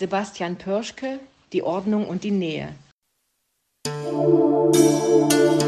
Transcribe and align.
Sebastian 0.00 0.56
Pörschke, 0.56 1.20
Die 1.52 1.62
Ordnung 1.62 2.08
und 2.08 2.24
die 2.24 2.30
Nähe. 2.30 2.74
Die 3.84 5.59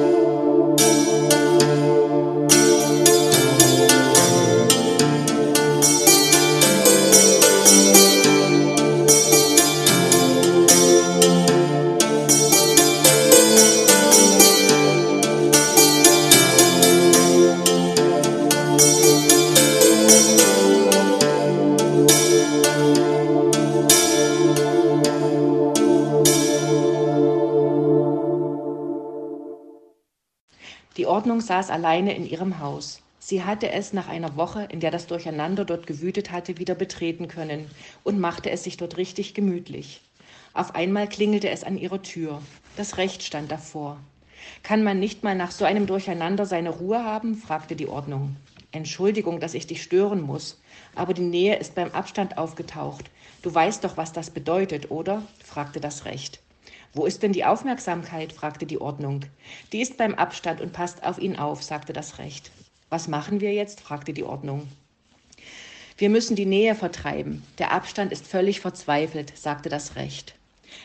Ordnung 31.23 31.41
saß 31.41 31.71
alleine 31.71 32.17
in 32.17 32.27
ihrem 32.27 32.59
Haus. 32.59 33.01
Sie 33.21 33.45
hatte 33.45 33.71
es 33.71 33.93
nach 33.93 34.09
einer 34.09 34.35
Woche, 34.35 34.67
in 34.73 34.81
der 34.81 34.91
das 34.91 35.07
Durcheinander 35.07 35.65
dort 35.65 35.87
gewütet 35.87 36.33
hatte, 36.33 36.59
wieder 36.59 36.75
betreten 36.75 37.29
können 37.29 37.71
und 38.03 38.19
machte 38.19 38.51
es 38.51 38.65
sich 38.65 38.77
dort 38.77 38.97
richtig 38.97 39.33
gemütlich. 39.33 40.01
Auf 40.53 40.75
einmal 40.75 41.09
klingelte 41.09 41.49
es 41.49 41.63
an 41.63 41.79
ihrer 41.79 42.03
Tür. 42.03 42.43
Das 42.77 42.97
Recht 42.97 43.23
stand 43.23 43.53
davor. 43.53 44.01
Kann 44.65 44.83
man 44.83 44.99
nicht 44.99 45.23
mal 45.23 45.37
nach 45.37 45.53
so 45.53 45.65
einem 45.65 45.87
Durcheinander 45.87 46.45
seine 46.45 46.71
Ruhe 46.71 47.05
haben? 47.05 47.37
fragte 47.37 47.77
die 47.77 47.87
Ordnung. 47.87 48.35
Entschuldigung, 48.73 49.39
dass 49.39 49.55
ich 49.55 49.69
dich 49.69 49.81
stören 49.81 50.23
muss, 50.23 50.61
aber 50.97 51.15
die 51.15 51.23
Nähe 51.23 51.55
ist 51.55 51.77
beim 51.77 51.93
Abstand 51.93 52.37
aufgetaucht. 52.37 53.13
Du 53.43 53.55
weißt 53.55 53.85
doch, 53.85 53.97
was 53.97 54.13
das 54.13 54.31
bedeutet, 54.31 54.91
oder? 54.91 55.23
fragte 55.45 55.79
das 55.79 56.05
Recht. 56.05 56.41
Wo 56.95 57.07
ist 57.07 57.23
denn 57.23 57.33
die 57.33 57.45
Aufmerksamkeit? 57.45 58.33
fragte 58.33 58.67
die 58.67 58.81
Ordnung. 58.81 59.21
Die 59.73 59.81
ist 59.81 59.97
beim 59.97 60.15
Abstand 60.15 60.61
und 60.61 60.73
passt 60.73 61.05
auf 61.05 61.19
ihn 61.19 61.37
auf, 61.37 61.63
sagte 61.63 61.93
das 61.93 62.19
Recht. 62.19 62.51
Was 62.91 63.09
machen 63.09 63.41
wir 63.41 63.53
jetzt? 63.55 63.81
fragte 63.81 64.13
die 64.13 64.25
Ordnung. 64.25 64.69
Wir 65.97 66.11
müssen 66.11 66.37
die 66.37 66.47
Nähe 66.47 66.75
vertreiben. 66.75 67.43
Der 67.59 67.73
Abstand 67.73 68.13
ist 68.13 68.27
völlig 68.27 68.61
verzweifelt, 68.61 69.37
sagte 69.37 69.69
das 69.69 69.97
Recht. 69.97 70.35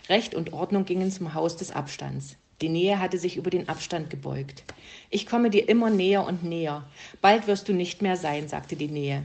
Recht 0.09 0.35
und 0.35 0.53
Ordnung 0.53 0.85
gingen 0.85 1.11
zum 1.11 1.33
Haus 1.33 1.57
des 1.57 1.71
Abstands. 1.71 2.35
Die 2.61 2.69
Nähe 2.69 2.99
hatte 2.99 3.19
sich 3.19 3.37
über 3.37 3.49
den 3.49 3.69
Abstand 3.69 4.09
gebeugt. 4.09 4.63
Ich 5.09 5.25
komme 5.27 5.49
dir 5.49 5.69
immer 5.69 5.89
näher 5.89 6.25
und 6.25 6.43
näher. 6.43 6.83
Bald 7.21 7.47
wirst 7.47 7.67
du 7.69 7.73
nicht 7.73 8.01
mehr 8.01 8.17
sein, 8.17 8.47
sagte 8.47 8.75
die 8.75 8.87
Nähe. 8.87 9.23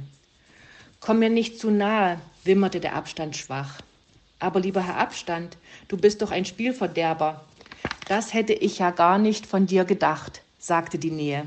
Komm 1.00 1.18
mir 1.18 1.30
nicht 1.30 1.58
zu 1.58 1.70
nahe, 1.70 2.20
wimmerte 2.44 2.78
der 2.78 2.94
Abstand 2.94 3.36
schwach. 3.36 3.80
Aber 4.42 4.58
lieber 4.58 4.84
Herr 4.84 4.96
Abstand, 4.96 5.56
du 5.86 5.96
bist 5.96 6.20
doch 6.20 6.32
ein 6.32 6.44
Spielverderber. 6.44 7.44
Das 8.08 8.34
hätte 8.34 8.52
ich 8.52 8.80
ja 8.80 8.90
gar 8.90 9.16
nicht 9.18 9.46
von 9.46 9.66
dir 9.66 9.84
gedacht, 9.84 10.42
sagte 10.58 10.98
die 10.98 11.12
Nähe. 11.12 11.46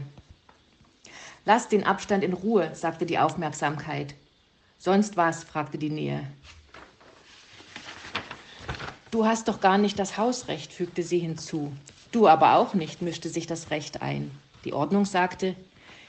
Lass 1.43 1.67
den 1.67 1.83
Abstand 1.83 2.23
in 2.23 2.31
Ruhe, 2.31 2.73
sagte 2.73 3.05
die 3.05 3.19
Aufmerksamkeit. 3.19 4.16
Sonst 4.77 5.17
was? 5.17 5.43
fragte 5.43 5.77
die 5.77 5.89
Nähe. 5.89 6.25
Du 9.11 9.25
hast 9.25 9.49
doch 9.49 9.59
gar 9.59 9.77
nicht 9.77 9.99
das 9.99 10.17
Hausrecht, 10.17 10.71
fügte 10.71 11.03
sie 11.03 11.19
hinzu. 11.19 11.73
Du 12.13 12.29
aber 12.29 12.55
auch 12.55 12.75
nicht, 12.75 13.01
mischte 13.01 13.27
sich 13.27 13.45
das 13.45 13.71
Recht 13.71 14.01
ein. 14.01 14.31
Die 14.63 14.71
Ordnung 14.71 15.03
sagte, 15.03 15.53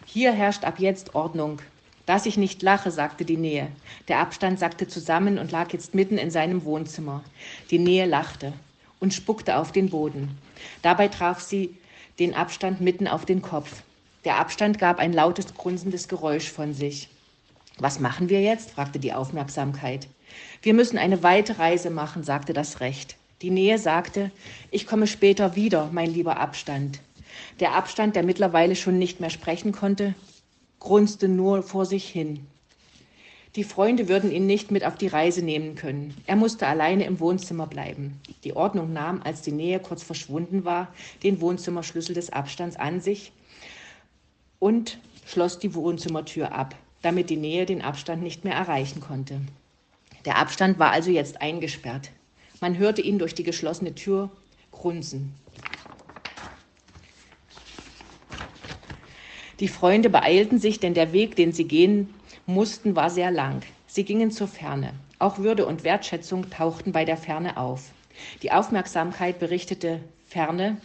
hier 0.05 0.31
herrscht 0.31 0.63
ab 0.63 0.79
jetzt 0.79 1.17
Ordnung. 1.17 1.61
Dass 2.07 2.25
ich 2.25 2.37
nicht 2.37 2.63
lache, 2.63 2.91
sagte 2.91 3.25
die 3.25 3.37
Nähe. 3.37 3.69
Der 4.07 4.21
Abstand 4.21 4.59
sackte 4.61 4.87
zusammen 4.87 5.39
und 5.39 5.51
lag 5.51 5.73
jetzt 5.73 5.95
mitten 5.95 6.19
in 6.19 6.31
seinem 6.31 6.65
Wohnzimmer. 6.65 7.25
Die 7.71 7.81
Nähe 7.81 8.07
lachte 8.07 8.53
und 9.01 9.13
spuckte 9.13 9.57
auf 9.57 9.73
den 9.73 9.91
Boden. 9.91 10.39
Dabei 10.83 11.09
traf 11.09 11.41
sie 11.41 11.77
den 12.21 12.35
Abstand 12.35 12.81
mitten 12.81 13.09
auf 13.09 13.27
den 13.27 13.43
Kopf. 13.43 13.83
Der 14.25 14.39
Abstand 14.39 14.79
gab 14.79 14.99
ein 14.99 15.13
lautes, 15.13 15.55
grunzendes 15.55 16.09
Geräusch 16.09 16.51
von 16.51 16.75
sich. 16.75 17.09
Was 17.79 18.01
machen 18.01 18.29
wir 18.29 18.41
jetzt? 18.41 18.71
fragte 18.71 18.99
die 18.99 19.13
Aufmerksamkeit. 19.13 20.09
Wir 20.63 20.75
müssen 20.75 20.99
eine 20.99 21.23
weite 21.23 21.59
Reise 21.59 21.91
machen, 21.91 22.25
sagte 22.25 22.53
das 22.53 22.81
Recht. 22.81 23.17
Die 23.43 23.51
Nähe 23.51 23.79
sagte, 23.79 24.31
ich 24.71 24.87
komme 24.87 25.07
später 25.07 25.57
wieder, 25.57 25.91
mein 25.93 26.11
lieber 26.11 26.39
Abstand. 26.39 27.01
Der 27.61 27.75
Abstand, 27.75 28.17
der 28.17 28.23
mittlerweile 28.23 28.77
schon 28.77 28.99
nicht 28.99 29.21
mehr 29.21 29.29
sprechen 29.31 29.73
konnte, 29.73 30.15
grunzte 30.87 31.27
nur 31.27 31.65
vor 31.65 31.85
sich 31.85 32.09
hin. 32.09 32.47
Die 33.57 33.65
Freunde 33.65 34.09
würden 34.09 34.31
ihn 34.31 34.47
nicht 34.47 34.71
mit 34.71 34.85
auf 34.85 34.95
die 34.95 35.09
Reise 35.09 35.43
nehmen 35.43 35.75
können. 35.75 36.15
Er 36.27 36.37
musste 36.37 36.69
alleine 36.69 37.07
im 37.07 37.19
Wohnzimmer 37.19 37.67
bleiben. 37.67 38.21
Die 38.45 38.55
Ordnung 38.55 38.93
nahm, 38.93 39.21
als 39.25 39.43
die 39.43 39.51
Nähe 39.51 39.81
kurz 39.81 40.05
verschwunden 40.05 40.65
war, 40.65 40.87
den 41.25 41.41
Wohnzimmerschlüssel 41.41 42.15
des 42.15 42.31
Abstands 42.31 42.77
an 42.77 43.01
sich 43.01 43.33
und 44.61 45.01
schloss 45.27 45.59
die 45.59 45.75
Wohnzimmertür 45.75 46.53
ab, 46.53 46.77
damit 47.03 47.31
die 47.31 47.37
Nähe 47.37 47.67
den 47.67 47.83
Abstand 47.83 48.23
nicht 48.23 48.45
mehr 48.45 48.55
erreichen 48.55 49.01
konnte. 49.01 49.41
Der 50.25 50.39
Abstand 50.39 50.79
war 50.79 50.93
also 50.93 51.11
jetzt 51.11 51.43
eingesperrt. 51.43 52.13
Man 52.61 52.79
hörte 52.79 53.03
ihn 53.03 53.19
durch 53.19 53.35
die 53.35 53.43
geschlossene 53.43 53.97
Tür 53.97 54.31
grunzen. 54.71 55.35
Die 59.59 59.69
Freunde 59.69 60.11
beeilten 60.11 60.59
sich, 60.59 60.81
denn 60.81 60.93
der 60.93 61.15
Weg, 61.15 61.35
den 61.35 61.53
sie 61.53 61.65
gehen 61.65 62.13
mussten, 62.45 62.95
war 62.95 63.09
sehr 63.09 63.31
lang. 63.31 63.63
Sie 63.87 64.05
gingen 64.05 64.31
zur 64.31 64.49
Ferne. 64.49 64.93
Auch 65.19 65.39
Würde 65.39 65.65
und 65.65 65.83
Wertschätzung 65.83 66.51
tauchten 66.51 66.93
bei 66.93 67.07
der 67.07 67.17
Ferne 67.17 67.57
auf. 67.57 67.91
Die 68.43 68.53
Aufmerksamkeit 68.53 69.39
berichtete 69.39 70.01
Ferne, 70.27 70.77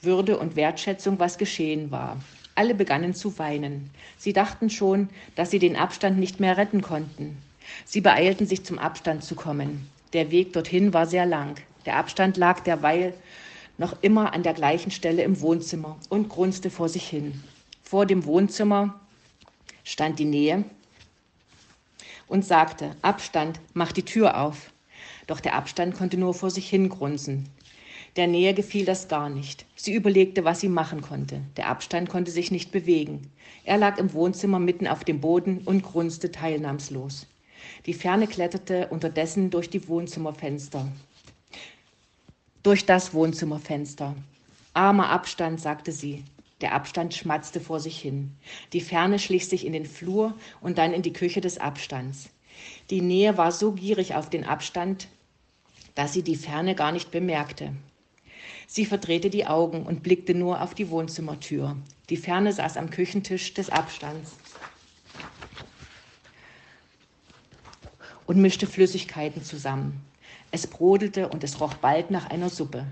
Würde 0.00 0.38
und 0.38 0.56
Wertschätzung, 0.56 1.18
was 1.18 1.36
geschehen 1.36 1.90
war. 1.90 2.18
Alle 2.54 2.74
begannen 2.74 3.12
zu 3.12 3.38
weinen. 3.38 3.90
Sie 4.16 4.32
dachten 4.32 4.70
schon, 4.70 5.10
dass 5.34 5.50
sie 5.50 5.58
den 5.58 5.76
Abstand 5.76 6.18
nicht 6.18 6.40
mehr 6.40 6.56
retten 6.56 6.80
konnten. 6.80 7.36
Sie 7.84 8.00
beeilten 8.00 8.46
sich 8.46 8.64
zum 8.64 8.78
Abstand 8.78 9.24
zu 9.24 9.34
kommen. 9.34 9.90
Der 10.14 10.30
Weg 10.30 10.54
dorthin 10.54 10.94
war 10.94 11.04
sehr 11.04 11.26
lang. 11.26 11.56
Der 11.84 11.96
Abstand 11.96 12.38
lag 12.38 12.60
derweil 12.60 13.12
noch 13.76 13.94
immer 14.00 14.32
an 14.32 14.42
der 14.42 14.54
gleichen 14.54 14.90
Stelle 14.90 15.22
im 15.22 15.42
Wohnzimmer 15.42 15.98
und 16.08 16.30
grunzte 16.30 16.70
vor 16.70 16.88
sich 16.88 17.06
hin. 17.06 17.42
Vor 17.88 18.04
dem 18.04 18.24
Wohnzimmer 18.24 18.98
stand 19.84 20.18
die 20.18 20.24
Nähe 20.24 20.64
und 22.26 22.44
sagte, 22.44 22.96
Abstand, 23.00 23.60
mach 23.74 23.92
die 23.92 24.02
Tür 24.02 24.40
auf. 24.40 24.72
Doch 25.28 25.38
der 25.38 25.54
Abstand 25.54 25.94
konnte 25.94 26.16
nur 26.16 26.34
vor 26.34 26.50
sich 26.50 26.68
hin 26.68 26.88
grunzen. 26.88 27.48
Der 28.16 28.26
Nähe 28.26 28.54
gefiel 28.54 28.84
das 28.84 29.06
gar 29.06 29.28
nicht. 29.28 29.66
Sie 29.76 29.94
überlegte, 29.94 30.44
was 30.44 30.58
sie 30.58 30.68
machen 30.68 31.00
konnte. 31.00 31.42
Der 31.56 31.68
Abstand 31.68 32.08
konnte 32.08 32.32
sich 32.32 32.50
nicht 32.50 32.72
bewegen. 32.72 33.30
Er 33.62 33.78
lag 33.78 33.98
im 33.98 34.12
Wohnzimmer 34.14 34.58
mitten 34.58 34.88
auf 34.88 35.04
dem 35.04 35.20
Boden 35.20 35.58
und 35.64 35.84
grunzte 35.84 36.32
teilnahmslos. 36.32 37.28
Die 37.86 37.94
Ferne 37.94 38.26
kletterte 38.26 38.88
unterdessen 38.88 39.50
durch 39.50 39.70
die 39.70 39.86
Wohnzimmerfenster. 39.86 40.88
Durch 42.64 42.84
das 42.84 43.14
Wohnzimmerfenster. 43.14 44.16
Armer 44.74 45.08
Abstand, 45.10 45.60
sagte 45.60 45.92
sie. 45.92 46.24
Der 46.60 46.74
Abstand 46.74 47.12
schmatzte 47.12 47.60
vor 47.60 47.80
sich 47.80 48.00
hin. 48.00 48.34
Die 48.72 48.80
Ferne 48.80 49.18
schlich 49.18 49.48
sich 49.48 49.66
in 49.66 49.72
den 49.72 49.84
Flur 49.84 50.34
und 50.60 50.78
dann 50.78 50.92
in 50.92 51.02
die 51.02 51.12
Küche 51.12 51.40
des 51.40 51.58
Abstands. 51.58 52.30
Die 52.88 53.02
Nähe 53.02 53.36
war 53.36 53.52
so 53.52 53.72
gierig 53.72 54.14
auf 54.14 54.30
den 54.30 54.44
Abstand, 54.44 55.08
dass 55.94 56.12
sie 56.14 56.22
die 56.22 56.36
Ferne 56.36 56.74
gar 56.74 56.92
nicht 56.92 57.10
bemerkte. 57.10 57.74
Sie 58.66 58.86
verdrehte 58.86 59.30
die 59.30 59.46
Augen 59.46 59.84
und 59.84 60.02
blickte 60.02 60.34
nur 60.34 60.62
auf 60.62 60.74
die 60.74 60.90
Wohnzimmertür. 60.90 61.76
Die 62.08 62.16
Ferne 62.16 62.52
saß 62.52 62.76
am 62.76 62.90
Küchentisch 62.90 63.54
des 63.54 63.70
Abstands 63.70 64.32
und 68.26 68.40
mischte 68.40 68.66
Flüssigkeiten 68.66 69.42
zusammen. 69.42 70.04
Es 70.50 70.66
brodelte 70.66 71.28
und 71.28 71.44
es 71.44 71.60
roch 71.60 71.74
bald 71.74 72.10
nach 72.10 72.30
einer 72.30 72.50
Suppe. 72.50 72.86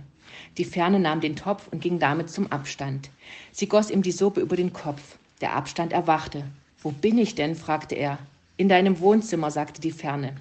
Die 0.59 0.65
Ferne 0.65 1.01
nahm 1.01 1.21
den 1.21 1.37
Topf 1.37 1.69
und 1.71 1.81
ging 1.81 1.99
damit 1.99 2.31
zum 2.31 2.51
Abstand. 2.53 3.11
Sie 3.53 3.67
goss 3.67 3.91
ihm 3.91 4.03
die 4.03 4.13
Suppe 4.13 4.41
über 4.41 4.57
den 4.57 4.73
Kopf. 4.73 5.19
Der 5.41 5.55
Abstand 5.55 5.93
erwachte. 5.93 6.45
Wo 6.83 6.91
bin 6.91 7.19
ich 7.19 7.35
denn? 7.35 7.57
fragte 7.57 7.95
er. 7.95 8.19
In 8.57 8.69
deinem 8.69 9.01
Wohnzimmer, 9.01 9.51
sagte 9.51 9.81
die 9.81 9.91
Ferne. 9.91 10.37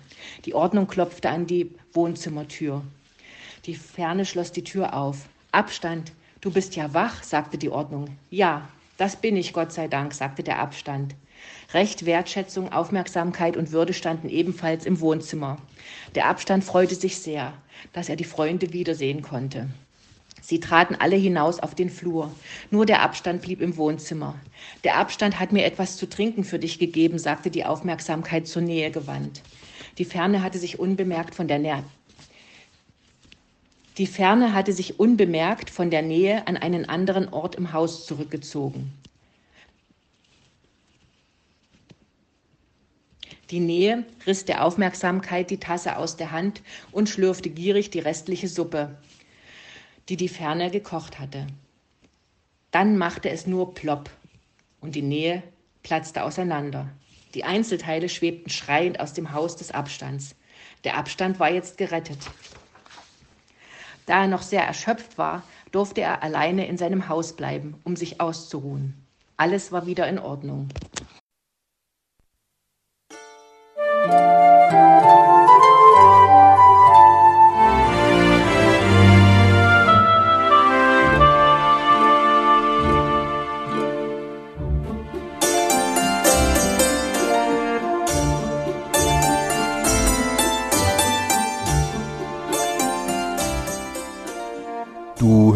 Die 0.46 0.54
Ordnung 0.54 0.88
klopfte 0.88 1.30
an 1.30 1.48
die 1.48 1.72
Wohnzimmertür. 1.94 2.84
Die 3.66 3.76
Ferne 3.76 4.26
schloss 4.26 4.52
die 4.52 4.64
Tür 4.64 4.94
auf. 4.94 5.28
Abstand, 5.52 6.12
du 6.42 6.52
bist 6.52 6.76
ja 6.76 6.94
wach, 6.94 7.24
sagte 7.24 7.58
die 7.58 7.70
Ordnung. 7.70 8.10
Ja, 8.30 8.68
das 8.98 9.16
bin 9.16 9.36
ich, 9.36 9.54
Gott 9.54 9.72
sei 9.72 9.88
Dank, 9.88 10.14
sagte 10.14 10.44
der 10.44 10.60
Abstand. 10.60 11.16
Recht, 11.74 12.06
Wertschätzung, 12.06 12.72
Aufmerksamkeit 12.72 13.58
und 13.58 13.72
Würde 13.72 13.94
standen 13.94 14.30
ebenfalls 14.30 14.86
im 14.86 15.00
Wohnzimmer. 15.00 15.58
Der 16.14 16.28
Abstand 16.28 16.64
freute 16.64 16.96
sich 16.96 17.18
sehr, 17.18 17.54
dass 17.94 18.10
er 18.10 18.16
die 18.16 18.24
Freunde 18.24 18.74
wiedersehen 18.74 19.22
konnte. 19.22 19.70
Sie 20.46 20.60
traten 20.60 20.96
alle 21.00 21.16
hinaus 21.16 21.62
auf 21.62 21.74
den 21.74 21.90
Flur. 21.90 22.30
Nur 22.70 22.86
der 22.86 23.02
Abstand 23.02 23.42
blieb 23.42 23.62
im 23.62 23.78
Wohnzimmer. 23.78 24.36
Der 24.84 24.98
Abstand 24.98 25.40
hat 25.40 25.54
mir 25.54 25.64
etwas 25.64 25.96
zu 25.96 26.06
trinken 26.06 26.44
für 26.44 26.60
dich 26.60 26.80
gegeben, 26.80 27.18
sagte 27.18 27.50
die 27.50 27.64
Aufmerksamkeit 27.64 28.46
zur 28.46 28.62
Nähe 28.62 28.92
gewandt. 28.92 29.42
Die 29.98 30.04
Ferne 30.04 30.44
hatte 30.44 30.60
sich 30.60 30.80
unbemerkt 30.80 31.34
von 31.34 31.48
der 31.48 31.60
Nähe. 31.60 31.86
Die 33.98 34.06
Ferne 34.06 34.54
hatte 34.54 34.74
sich 34.74 35.00
unbemerkt 35.00 35.70
von 35.70 35.90
der 35.90 36.02
Nähe 36.02 36.46
an 36.46 36.58
einen 36.58 36.90
anderen 36.90 37.32
Ort 37.32 37.56
im 37.56 37.72
Haus 37.72 38.06
zurückgezogen. 38.06 38.92
Die 43.50 43.62
Nähe 43.62 44.04
riss 44.28 44.44
der 44.44 44.66
Aufmerksamkeit 44.66 45.52
die 45.52 45.60
Tasse 45.60 45.96
aus 45.96 46.18
der 46.18 46.32
Hand 46.32 46.62
und 46.92 47.08
schlürfte 47.08 47.50
gierig 47.50 47.92
die 47.92 48.00
restliche 48.00 48.50
Suppe, 48.50 48.98
die 50.10 50.18
die 50.18 50.30
Ferne 50.30 50.70
gekocht 50.72 51.20
hatte. 51.20 51.48
Dann 52.72 52.98
machte 52.98 53.30
es 53.30 53.48
nur 53.48 53.74
plopp 53.74 54.10
und 54.82 54.96
die 54.96 55.02
Nähe 55.02 55.44
platzte 55.84 56.24
auseinander. 56.24 56.90
Die 57.34 57.44
Einzelteile 57.44 58.10
schwebten 58.10 58.50
schreiend 58.50 59.00
aus 59.00 59.14
dem 59.14 59.34
Haus 59.34 59.56
des 59.56 59.72
Abstands. 59.72 60.36
Der 60.84 60.98
Abstand 60.98 61.40
war 61.40 61.52
jetzt 61.52 61.78
gerettet. 61.78 62.20
Da 64.06 64.22
er 64.22 64.28
noch 64.28 64.42
sehr 64.42 64.64
erschöpft 64.64 65.18
war, 65.18 65.44
durfte 65.72 66.02
er 66.02 66.24
alleine 66.24 66.68
in 66.68 66.78
seinem 66.78 67.08
Haus 67.08 67.36
bleiben, 67.36 67.76
um 67.84 67.96
sich 67.96 68.20
auszuruhen. 68.20 68.94
Alles 69.38 69.72
war 69.72 69.88
wieder 69.88 70.08
in 70.08 70.20
Ordnung. 70.20 70.70